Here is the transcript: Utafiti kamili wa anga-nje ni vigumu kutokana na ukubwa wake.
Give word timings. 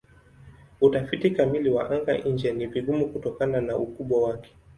Utafiti 0.81 1.29
kamili 1.31 1.69
wa 1.69 1.89
anga-nje 1.89 2.51
ni 2.53 2.65
vigumu 2.67 3.09
kutokana 3.13 3.61
na 3.61 3.77
ukubwa 3.77 4.21
wake. 4.23 4.55